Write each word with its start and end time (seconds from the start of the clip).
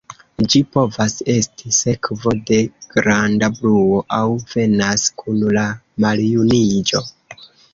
Ĝi 0.51 0.59
povas 0.75 1.13
esti 1.33 1.73
sekvo 1.79 2.33
de 2.47 2.57
granda 2.95 3.51
bruo, 3.59 4.01
aŭ 4.19 4.23
venas 4.55 5.07
kun 5.23 5.47
la 5.59 5.69
maljuniĝo. 6.07 7.05